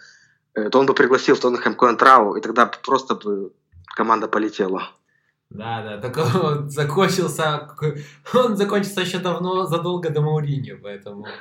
[0.53, 3.55] э, то он бы пригласил в Тоттенхэм Коэнтрау, и тогда просто бы
[3.97, 4.91] команда полетела.
[5.55, 7.69] Да, да, только он закончился,
[8.35, 11.27] он закончился еще давно, задолго до Мауриньо, поэтому...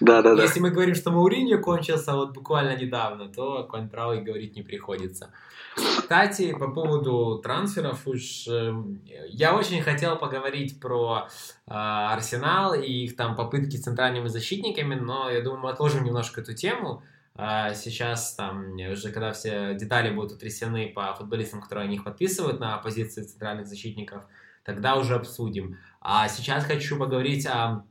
[0.00, 0.42] Да, да, да.
[0.42, 5.30] Если мы говорим, что Мауриньо кончился вот буквально недавно, то Контрау и говорить не приходится.
[5.76, 11.28] Кстати, по поводу трансферов уж эм, я очень хотел поговорить про
[11.66, 16.40] э, Арсенал и их там попытки с центральными защитниками, но я думаю, мы отложим немножко
[16.40, 17.04] эту тему.
[17.34, 22.76] А сейчас там уже когда все детали будут утрясены по футболистам, которые они подписывают на
[22.78, 24.24] позиции центральных защитников,
[24.64, 25.78] тогда уже обсудим.
[26.00, 27.84] А сейчас хочу поговорить о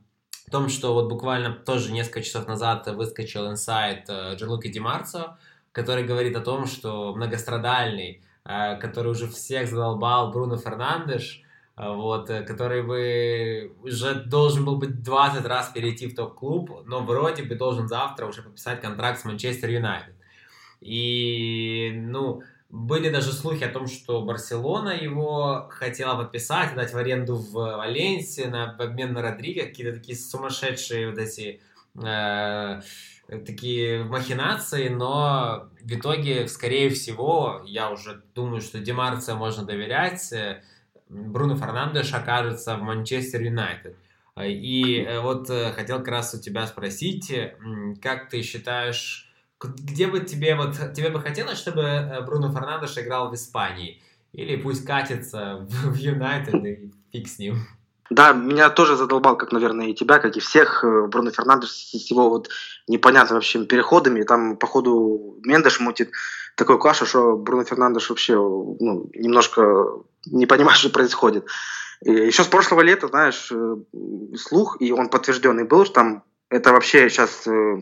[0.50, 5.38] том, что вот буквально тоже несколько часов назад выскочил инсайт э, Джерлуки Димарцо,
[5.72, 11.41] который говорит о том, что многострадальный, э, который уже всех задолбал Бруно Фернандеш,
[11.76, 17.42] вот, э, который бы уже должен был быть 20 раз перейти в топ-клуб, но вроде
[17.42, 20.14] бы должен завтра уже подписать контракт с Манчестер Юнайтед.
[20.80, 27.36] И, ну, были даже слухи о том, что Барселона его хотела подписать, дать в аренду
[27.36, 31.60] в Валенсии на обмен на Родриго, какие-то такие сумасшедшие вот эти
[32.02, 32.80] э,
[33.28, 40.32] такие махинации, но в итоге, скорее всего, я уже думаю, что Демарция можно доверять,
[41.12, 43.96] Бруно Фернандеш окажется в Манчестер Юнайтед.
[44.40, 47.30] И э, вот э, хотел как раз у тебя спросить,
[48.00, 53.30] как ты считаешь, где бы тебе вот тебе бы хотелось, чтобы э, Бруно Фернандеш играл
[53.30, 54.00] в Испании?
[54.32, 57.58] Или пусть катится в Юнайтед и фиг с ним?
[58.10, 62.28] Да, меня тоже задолбал, как, наверное, и тебя, как и всех, Бруно Фернандеш с его
[62.28, 62.50] вот
[62.86, 64.22] непонятными вообще переходами.
[64.22, 66.10] Там, походу, Мендеш мутит
[66.56, 71.46] такой кашу, что Бруно Фернандеш вообще ну, немножко не понимаешь, что происходит.
[72.04, 73.76] И еще с прошлого лета, знаешь, э,
[74.36, 77.80] слух, и он подтвержденный был, что там это вообще сейчас э,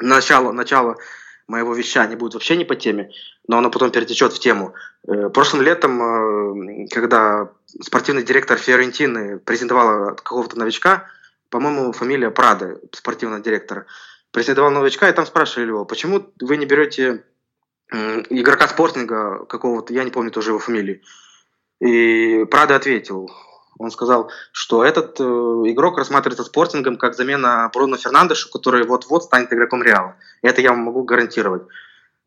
[0.00, 0.96] начало, начало
[1.46, 3.10] моего вещания будет вообще не по теме,
[3.46, 4.74] но оно потом перетечет в тему.
[5.06, 11.08] Э, прошлым летом, когда спортивный директор Фиорентины презентовала какого-то новичка,
[11.50, 13.86] по-моему, фамилия Прада, спортивного директора,
[14.30, 17.24] презентовал новичка, и там спрашивали его, почему вы не берете
[17.90, 21.02] игрока спортинга какого-то, я не помню тоже его фамилии,
[21.80, 23.30] и Прада ответил,
[23.78, 29.52] он сказал, что этот э, игрок рассматривается спортингом как замена Бруно Фернандешу, который вот-вот станет
[29.52, 30.16] игроком Реала.
[30.42, 31.62] Это я вам могу гарантировать.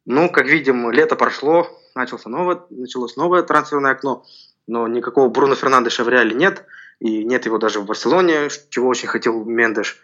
[0.05, 4.25] Ну, как видим, лето прошло, начался новое, началось новое трансферное окно,
[4.67, 6.65] но никакого Бруно Фернандеша в Реале нет,
[6.99, 9.97] и нет его даже в Барселоне, чего очень хотел Мендеш.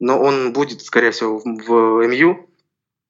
[0.00, 2.48] Но он будет, скорее всего, в, в МЮ.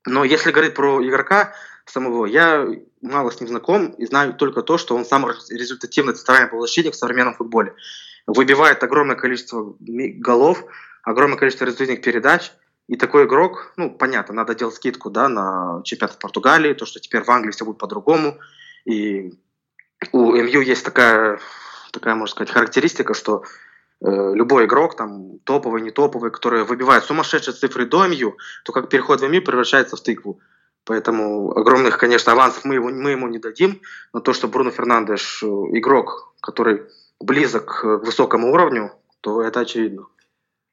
[0.06, 1.54] Но если говорить про игрока
[1.86, 2.66] самого, я
[3.00, 6.96] мало с ним знаком и знаю только то, что он самый результативный центральный полузащитник в
[6.96, 7.74] современном футболе.
[8.26, 10.64] Выбивает огромное количество голов,
[11.02, 12.52] огромное количество результативных передач.
[12.86, 17.22] И такой игрок, ну, понятно, надо делать скидку да, на чемпионат Португалии, то, что теперь
[17.22, 18.38] в Англии все будет по-другому.
[18.86, 19.34] И
[20.12, 21.40] у МЮ есть такая,
[21.92, 23.42] такая, можно сказать, характеристика, что
[24.00, 28.88] э, любой игрок, там, топовый, не топовый, который выбивает сумасшедшие цифры до МЮ, то как
[28.88, 30.40] переход в МЮ превращается в тыкву.
[30.84, 33.80] Поэтому огромных, конечно, авансов мы, его, мы ему не дадим.
[34.12, 36.82] Но то, что Бруно Фернандеш э, игрок, который
[37.20, 40.06] близок к высокому уровню, то это очевидно.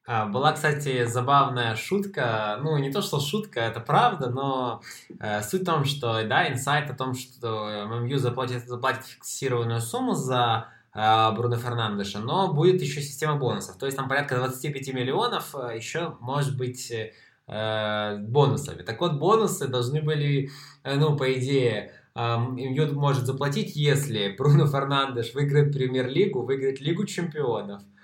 [0.07, 2.59] А, была, кстати, забавная шутка.
[2.61, 4.81] Ну, не то, что шутка, это правда, но
[5.19, 10.13] э, суть в том, что, да, инсайт о том, что ММЮ заплатит, заплатит фиксированную сумму
[10.13, 13.77] за э, Бруно Фернандеша, но будет еще система бонусов.
[13.77, 17.13] То есть там порядка 25 миллионов э, еще может быть э,
[17.47, 18.83] э, бонусами.
[18.83, 20.51] Так вот, бонусы должны были,
[20.83, 27.81] э, ну, по идее, Мьюд может заплатить, если Бруно Фернандеш выиграет премьер-лигу, выиграет Лигу чемпионов,
[27.81, 27.94] э,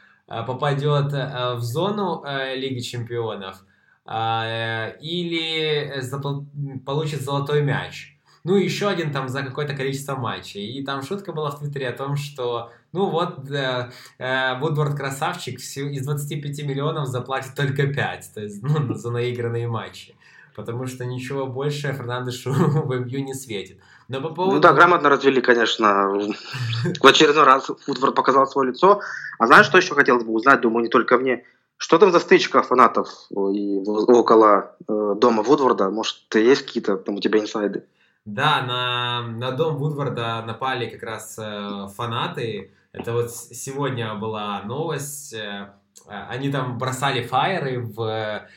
[0.47, 2.23] попадет э, в зону
[2.55, 3.63] Лиги чемпионов
[5.01, 6.01] или
[6.85, 8.17] получит золотой мяч.
[8.43, 10.65] Ну, еще один там за какое-то количество матчей.
[10.65, 16.05] И там шутка была в Твиттере о том, что ну вот, э, э, красавчик, из
[16.05, 20.15] 25 миллионов заплатит только 5, то есть, ну, за наигранные матчи.
[20.55, 23.79] Потому что ничего больше Фернандешу в МЮ не светит.
[24.11, 24.55] Но по поводу...
[24.55, 26.09] Ну да, грамотно развели, конечно.
[26.99, 29.01] В очередной раз Вудворд показал свое лицо.
[29.39, 31.45] А знаешь, что еще хотелось бы узнать, думаю, не только мне.
[31.77, 35.89] Что там за стычка фанатов и около э, дома Вудворда?
[35.89, 37.85] Может, есть какие-то там у тебя инсайды?
[38.25, 42.71] Да, на, на дом Вудварда напали как раз э, фанаты.
[42.91, 45.33] Это вот сегодня была новость.
[45.33, 45.69] Э,
[46.05, 48.47] они там бросали фаеры в э,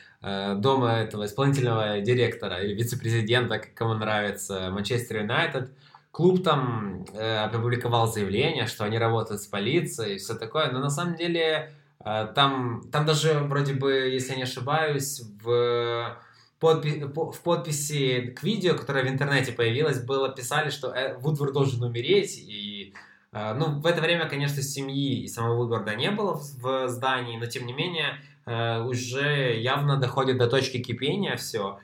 [0.57, 5.71] дома этого исполнительного директора или вице-президента, как кому нравится, Манчестер Юнайтед.
[6.15, 10.89] Клуб там э, опубликовал заявление, что они работают с полицией и все такое, но на
[10.89, 11.73] самом деле
[12.05, 16.17] э, там, там даже вроде бы, если я не ошибаюсь, в
[16.61, 21.83] подпи- в подписи к видео, которое в интернете появилось, было писали, что э, Вудвард должен
[21.83, 22.95] умереть, и
[23.33, 27.47] э, ну, в это время, конечно, семьи и самого Вудварда не было в здании, но
[27.47, 31.79] тем не менее э, уже явно доходит до точки кипения все.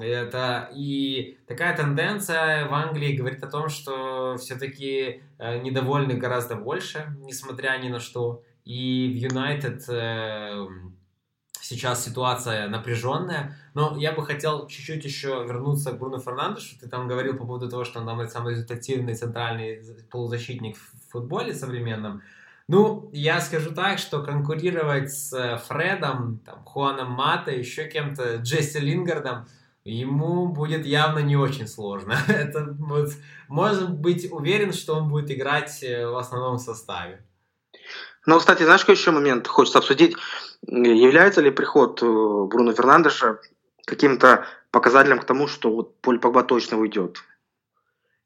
[0.00, 7.78] Это и такая тенденция в Англии говорит о том, что все-таки недовольны гораздо больше, несмотря
[7.78, 8.42] ни на что.
[8.64, 9.82] И в Юнайтед
[11.60, 16.78] сейчас ситуация напряженная, но я бы хотел чуть-чуть еще вернуться к Бруно Фернандешу.
[16.80, 22.22] Ты там говорил по поводу того, что он самый результативный центральный полузащитник в футболе современном.
[22.68, 28.80] Ну, я скажу так, что конкурировать с э, Фредом, там, Хуаном Мата, еще кем-то, Джесси
[28.80, 29.46] Лингардом,
[29.84, 32.18] ему будет явно не очень сложно.
[32.28, 33.10] Это вот,
[33.46, 37.24] можно быть уверен, что он будет играть э, в основном составе.
[38.26, 40.16] Ну, кстати, знаешь, какой еще момент хочется обсудить?
[40.66, 43.38] Является ли приход э, Бруно Фернандеша
[43.84, 47.22] каким-то показателем к тому, что вот Поль Погба точно уйдет?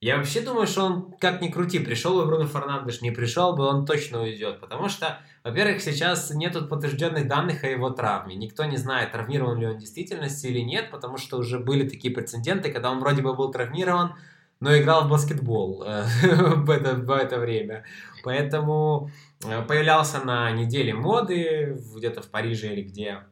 [0.00, 3.66] Я вообще думаю, что он, как ни крути, пришел бы Бруно Фернандеш, не пришел бы,
[3.66, 4.60] он точно уйдет.
[4.60, 8.34] Потому что, во-первых, сейчас нет подтвержденных данных о его травме.
[8.34, 12.14] Никто не знает, травмирован ли он в действительности или нет, потому что уже были такие
[12.14, 14.14] прецеденты, когда он вроде бы был травмирован,
[14.60, 16.04] но играл в баскетбол э,
[16.56, 17.84] в, это, в это время.
[18.24, 19.10] Поэтому
[19.44, 23.24] Э, появлялся на неделе моды где-то в Париже или где.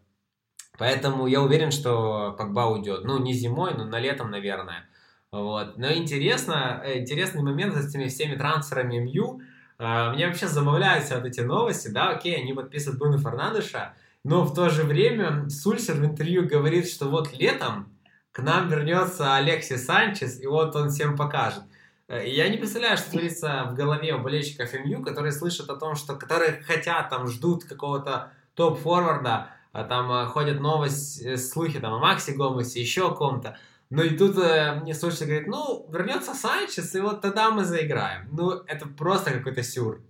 [0.79, 3.05] Поэтому я уверен, что Погба уйдет.
[3.05, 4.89] Ну, не зимой, но на летом, наверное.
[5.31, 5.77] Вот.
[5.77, 9.41] Но интересно, э, интересный момент с этими всеми трансферами МЮ.
[9.79, 14.55] Э, мне вообще забавляются вот эти новости, да, окей, они подписывают Бруно Фернандеша, но в
[14.55, 17.93] то же время Сульсер в интервью говорит, что вот летом
[18.33, 21.63] к нам вернется Алексей Санчес, и вот он всем покажет.
[22.09, 25.95] Э, я не представляю, что творится в голове у болельщиков МЮ, которые слышат о том,
[25.95, 31.99] что которые хотят, там, ждут какого-то топ-форварда, а там э, ходят новости, слухи там, о
[31.99, 33.59] Максе Гомесе, еще о ком-то.
[33.91, 38.29] Ну и тут э, мне слушатель говорит, ну, вернется Санчес, и вот тогда мы заиграем.
[38.33, 40.03] Ну, это просто какой-то сюр.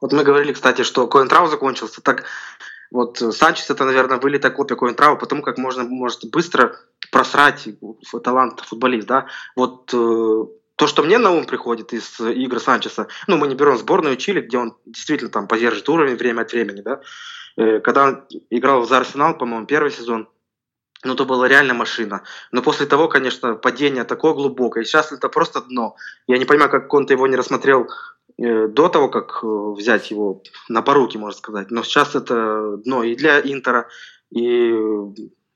[0.00, 2.00] Вот мы говорили, кстати, что Коинтрау закончился.
[2.00, 2.24] Так
[2.92, 6.76] вот Санчес это, наверное, вылитая копия Коинтрау, потому как можно может быстро
[7.10, 7.68] просрать
[8.22, 9.26] талант футболист, да.
[9.56, 10.44] Вот э,
[10.76, 14.40] то, что мне на ум приходит из игры Санчеса, ну, мы не берем сборную Чили,
[14.40, 17.00] где он действительно там поддержит уровень время от времени, да,
[17.56, 20.28] э, когда он играл за Арсенал, по-моему, первый сезон,
[21.04, 22.22] ну, это была реально машина.
[22.52, 24.84] Но после того, конечно, падение такое глубокое.
[24.84, 25.96] Сейчас это просто дно.
[26.26, 27.88] Я не понимаю, как он-то его не рассмотрел
[28.38, 31.70] э, до того, как э, взять его на поруки, можно сказать.
[31.70, 33.88] Но сейчас это дно и для Интера,
[34.30, 34.74] и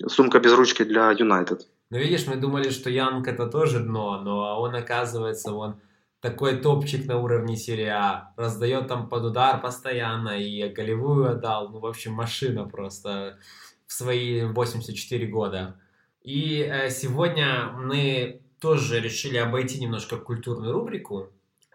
[0.07, 1.67] сумка без ручки для Юнайтед.
[1.91, 5.81] Ну, видишь, мы думали, что Янг это тоже дно, но он, оказывается, он
[6.21, 8.33] такой топчик на уровне серии А.
[8.37, 11.71] Раздает там под удар постоянно и голевую отдал.
[11.71, 13.39] Ну, в общем, машина просто
[13.89, 15.81] в свои 84 года.
[16.23, 21.31] И э, сегодня мы тоже решили обойти немножко культурную рубрику,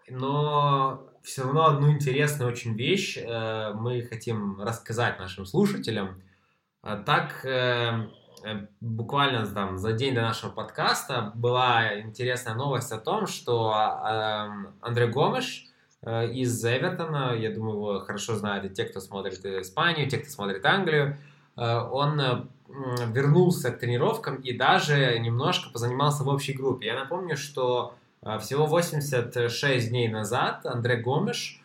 [0.08, 6.22] но все равно одну интересную очень вещь э, мы хотим рассказать нашим слушателям.
[6.82, 8.08] А так, э,
[8.80, 14.48] буквально там за день до нашего подкаста была интересная новость о том, что э,
[14.82, 15.64] Андре Гомеш
[16.02, 20.64] э, из Эвертона, я думаю, его хорошо знают те, кто смотрит Испанию, те, кто смотрит
[20.64, 21.18] Англию,
[21.62, 22.42] он э,
[23.12, 26.86] вернулся к тренировкам и даже немножко позанимался в общей группе.
[26.86, 31.60] Я напомню, что э, всего 86 дней назад Андре Гомеш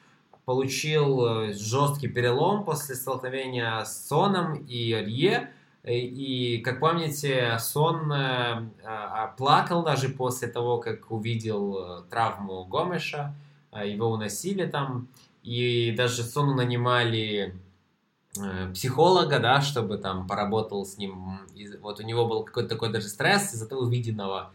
[0.45, 5.49] получил э, жесткий перелом после столкновения с Соном и Рье,
[5.84, 12.65] Э, и, как помните, Сон э, а, плакал даже после того, как увидел э, травму
[12.65, 13.34] Гомеша.
[13.71, 15.08] Его уносили там.
[15.43, 17.56] И даже Сону нанимали
[18.74, 21.39] психолога, да, чтобы там поработал с ним.
[21.56, 24.52] И вот у него был какой-то такой даже стресс из-за того увиденного.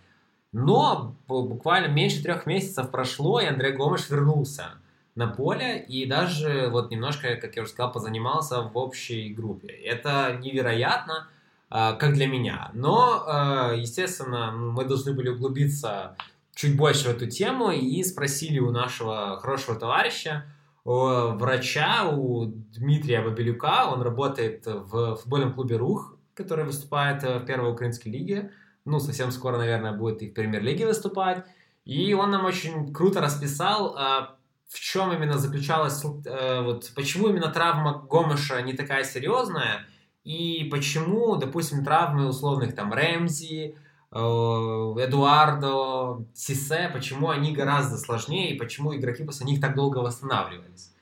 [0.52, 4.74] Но буквально меньше трех месяцев прошло, и Андрей Гомеш вернулся
[5.14, 9.68] на поле и даже вот немножко, как я уже сказал, позанимался в общей группе.
[9.68, 11.28] Это невероятно,
[11.70, 12.70] а, как для меня.
[12.72, 16.16] Но, а, естественно, мы должны были углубиться
[16.54, 20.44] чуть больше в эту тему и спросили у нашего хорошего товарища,
[20.84, 28.08] врача, у Дмитрия Бабелюка, он работает в футбольном клубе «Рух», который выступает в первой украинской
[28.08, 28.50] лиге
[28.84, 31.44] ну, совсем скоро, наверное, будет и в премьер-лиге выступать.
[31.84, 34.36] И он нам очень круто расписал, а,
[34.68, 39.86] в чем именно заключалась, э, вот почему именно травма Гомеша не такая серьезная,
[40.24, 43.74] и почему, допустим, травмы условных там Рэмзи, э,
[44.14, 50.92] Эдуардо, Сисе, почему они гораздо сложнее, и почему игроки после них так долго восстанавливались.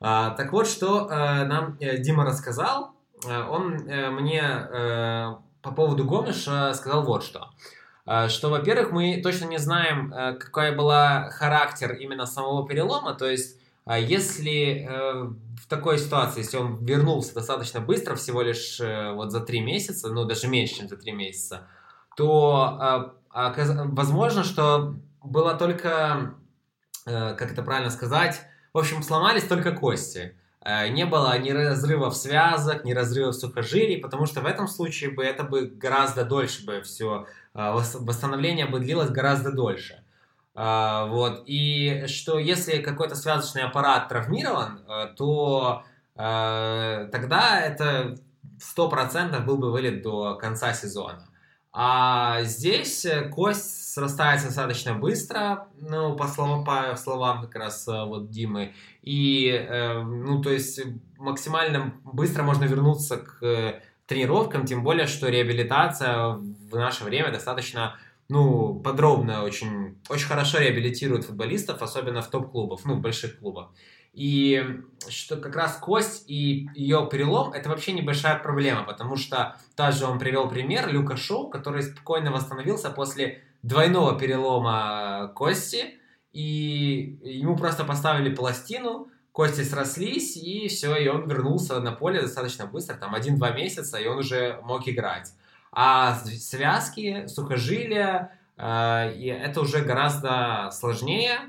[0.00, 2.92] А, так вот, что э, нам Дима рассказал.
[3.26, 4.42] Он мне
[5.62, 7.48] по поводу Гомеша сказал вот что.
[8.28, 13.58] Что, во-первых, мы точно не знаем, э, какой была характер именно самого перелома, то есть
[13.86, 15.24] если э,
[15.62, 20.08] в такой ситуации, если он вернулся достаточно быстро, всего лишь э, вот за три месяца,
[20.08, 21.68] ну даже меньше, чем за три месяца,
[22.16, 23.54] то а,
[23.86, 26.34] возможно, что было только,
[27.04, 28.42] как это правильно сказать,
[28.72, 30.36] в общем, сломались только кости.
[30.64, 35.44] Не было ни разрывов связок, ни разрывов сухожилий, потому что в этом случае бы это
[35.44, 40.02] бы гораздо дольше бы все а, восстановление бы длилось гораздо дольше.
[40.54, 41.44] А, вот.
[41.46, 45.84] И что если какой-то связочный аппарат травмирован, э, то
[46.16, 48.16] э, тогда это
[48.76, 51.28] 100% был бы вылет до конца сезона.
[51.76, 58.30] А здесь кость срастается достаточно быстро, ну, по словам, по словам как раз э, вот
[58.30, 58.74] Димы.
[59.02, 60.80] И, ну, то есть
[61.18, 67.96] максимально быстро можно вернуться к тренировкам, тем более, что реабилитация в наше время достаточно
[68.28, 73.70] ну, подробно, очень, очень хорошо реабилитирует футболистов, особенно в топ-клубах, ну, в больших клубах.
[74.14, 74.64] И
[75.08, 80.20] что как раз кость и ее перелом это вообще небольшая проблема, потому что также он
[80.20, 85.98] привел пример Люка Шоу, который спокойно восстановился после двойного перелома кости,
[86.32, 92.66] и ему просто поставили пластину, кости срослись, и все, и он вернулся на поле достаточно
[92.66, 95.32] быстро, там один-два месяца, и он уже мог играть.
[95.76, 101.40] А связки, сухожилия, э, и это уже гораздо сложнее,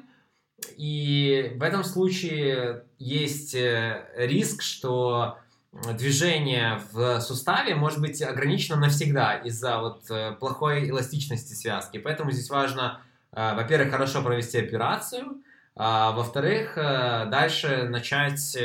[0.77, 5.37] и в этом случае есть э, риск, что
[5.71, 11.99] движение в суставе может быть ограничено навсегда из-за вот э, плохой эластичности связки.
[11.99, 13.01] Поэтому здесь важно,
[13.31, 15.43] во-первых, хорошо провести операцию,
[15.75, 18.57] а, во-вторых, дальше начать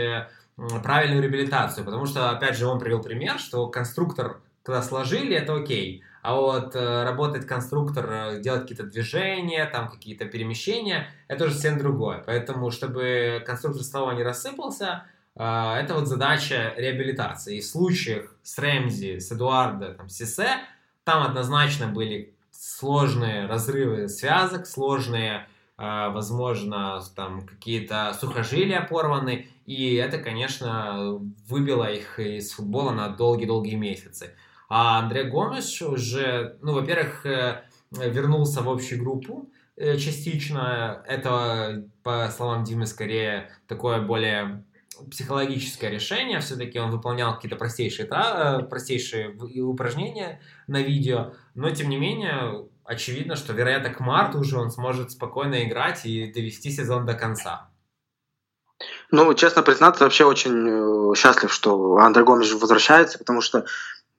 [0.85, 6.03] правильную реабилитацию, потому что, опять же, он привел пример, что конструктор, когда сложили, это окей,
[6.23, 12.23] а вот э, работать конструктор, делать какие-то движения, там какие-то перемещения, это уже совсем другое.
[12.27, 15.05] Поэтому, чтобы конструктор снова не рассыпался,
[15.35, 17.59] это вот задача реабилитации.
[17.59, 20.59] И в случаях с Рэмзи, с Эдуардо, там, Сисе,
[21.05, 25.47] там однозначно были сложные разрывы связок, сложные
[25.83, 33.77] а, возможно, там какие-то сухожилия порваны, и это, конечно, выбило их из футбола на долгие-долгие
[33.77, 34.35] месяцы.
[34.71, 41.03] А Андрей Гомеш уже, ну, во-первых, э, вернулся в общую группу э, частично.
[41.09, 44.65] Это, по словам Димы, скорее такое более
[45.11, 46.39] психологическое решение.
[46.39, 53.35] Все-таки он выполнял какие-то простейшие, э, простейшие упражнения на видео, но, тем не менее, очевидно,
[53.35, 57.71] что, вероятно, к марту уже он сможет спокойно играть и довести сезон до конца.
[59.11, 63.67] Ну, честно признаться, вообще очень счастлив, что Андрей Гомеш возвращается, потому что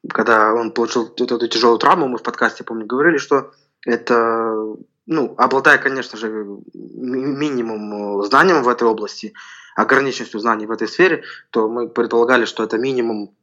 [0.10, 3.52] когда он получил эту, эту тяжелую травму, мы в подкасте, помню, говорили, что
[3.86, 4.76] это,
[5.06, 6.30] ну, обладая, конечно же,
[6.74, 9.34] минимум э, знанием в этой области,
[9.76, 13.36] ограниченностью знаний в этой сфере, то мы предполагали, что это минимум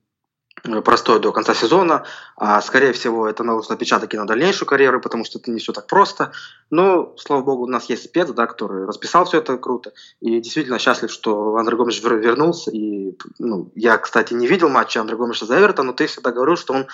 [0.84, 2.04] простой до конца сезона,
[2.36, 5.72] а скорее всего это наложит отпечаток и на дальнейшую карьеру, потому что это не все
[5.72, 6.32] так просто.
[6.70, 10.78] Но, слава богу, у нас есть спец, да, который расписал все это круто, и действительно
[10.78, 15.58] счастлив, что Андрей Гомеш вернулся, и ну, я, кстати, не видел матча Андрея Гомеша за
[15.58, 16.86] Эвертон, но ты всегда говорил, что он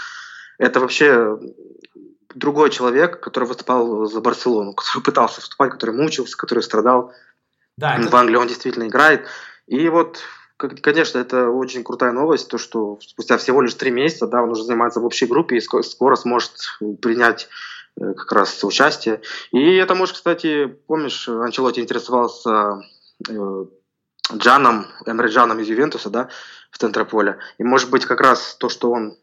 [0.58, 1.38] это вообще
[2.34, 7.12] другой человек, который выступал за Барселону, который пытался выступать, который мучился, который страдал.
[7.76, 8.08] Да, это...
[8.08, 9.26] В Англии он действительно играет.
[9.66, 10.20] И вот
[10.56, 14.62] Конечно, это очень крутая новость, то, что спустя всего лишь три месяца, да, он уже
[14.62, 16.52] занимается в общей группе и скоро сможет
[17.02, 17.48] принять
[18.00, 19.20] э, как раз участие.
[19.50, 22.80] И это может, кстати, помнишь, Анчелоти интересовался
[23.28, 23.64] э,
[24.32, 26.28] Джаном, Эмре Джаном из Ювентуса, да,
[26.70, 27.38] в центре поля.
[27.58, 29.16] И может быть как раз то, что он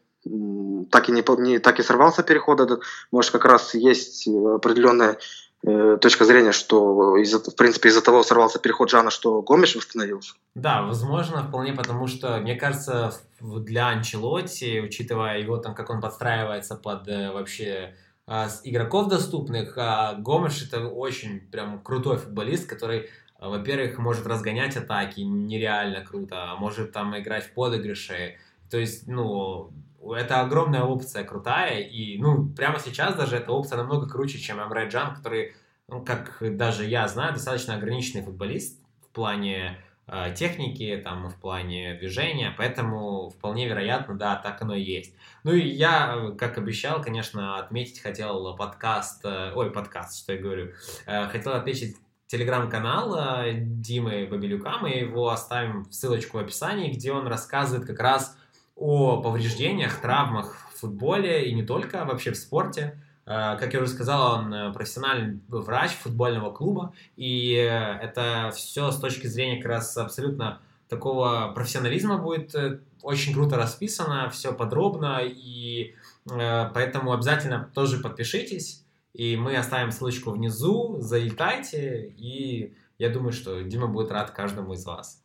[0.90, 5.16] так и не, не так и сорвался переход этот, может как раз есть определенная Э,
[5.64, 10.34] точка зрения, что из в принципе из-за того сорвался переход Жана, что Гомеш восстановился?
[10.54, 16.74] Да, возможно, вполне потому что, мне кажется, для Анчелотти, учитывая его там, как он подстраивается
[16.74, 17.94] под э, вообще
[18.26, 23.08] а, игроков доступных, а Гомеш это очень прям крутой футболист, который
[23.48, 28.36] во-первых, может разгонять атаки нереально круто, а может там играть в подыгрыше.
[28.70, 29.72] То есть, ну,
[30.10, 34.88] это огромная опция, крутая, и, ну, прямо сейчас даже эта опция намного круче, чем Амрай
[34.88, 35.54] Джан, который,
[35.88, 39.78] ну, как даже я знаю, достаточно ограниченный футболист в плане
[40.08, 45.14] э, техники, там, в плане движения, поэтому вполне вероятно, да, так оно и есть.
[45.44, 50.72] Ну и я, как обещал, конечно, отметить хотел подкаст, э, ой, подкаст, что я говорю,
[51.06, 51.96] э, хотел отметить
[52.26, 58.38] телеграм-канал Димы Бабилюка, мы его оставим ссылочку в описании, где он рассказывает как раз
[58.76, 62.98] о повреждениях, травмах в футболе и не только, вообще в спорте.
[63.24, 68.90] Э, как я уже сказал, он э, профессиональный врач футбольного клуба, и э, это все
[68.90, 72.54] с точки зрения как раз абсолютно такого профессионализма будет
[73.02, 75.94] очень круто расписано, все подробно, и
[76.26, 83.86] поэтому обязательно тоже подпишитесь, и мы оставим ссылочку внизу, залетайте, и я думаю, что Дима
[83.86, 85.21] будет рад каждому из вас.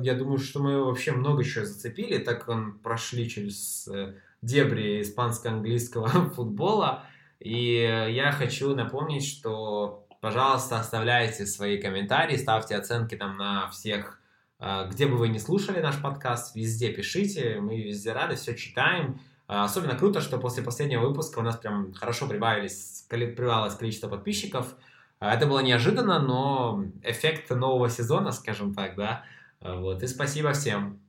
[0.00, 6.08] Я думаю, что мы вообще много еще зацепили, так как прошли через э, дебри испанско-английского
[6.34, 7.04] футбола.
[7.38, 7.74] И
[8.10, 14.20] я хочу напомнить, что, пожалуйста, оставляйте свои комментарии, ставьте оценки там на всех,
[14.58, 19.20] э, где бы вы не слушали наш подкаст, везде пишите, мы везде рады, все читаем.
[19.46, 24.74] Э, особенно круто, что после последнего выпуска у нас прям хорошо прибавилось количество подписчиков.
[25.20, 29.24] Это было неожиданно, но эффект нового сезона, скажем так, да,
[29.64, 31.00] вот, и спасибо всем.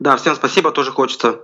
[0.00, 1.40] Да, всем спасибо, тоже хочется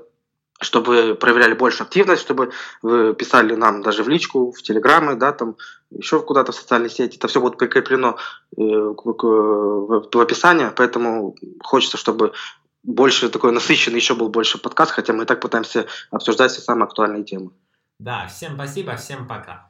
[0.61, 2.51] чтобы проверяли больше активность, чтобы
[2.83, 5.57] вы писали нам даже в личку, в телеграммы, да, там
[5.91, 7.17] еще куда-то в социальные сети.
[7.17, 8.17] Это все будет прикреплено
[8.57, 12.33] э, в описании, поэтому хочется, чтобы
[12.83, 16.85] больше такой насыщенный еще был больше подкаст, хотя мы и так пытаемся обсуждать все самые
[16.85, 17.51] актуальные темы.
[18.01, 19.67] Да, всем спасибо, всем пока.